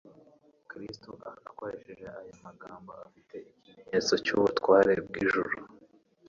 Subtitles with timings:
[0.69, 1.11] Kristo
[1.49, 5.53] akoresheje aya magambo afite ikimenyetso cy'ubutware bw'ijuru,